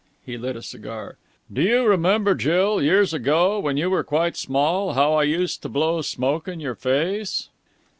[0.25, 1.17] He lit a cigar.
[1.53, 5.69] "Do you remember, Jill, years ago, when you were quite small, how I used to
[5.69, 7.49] blow smoke in your face?"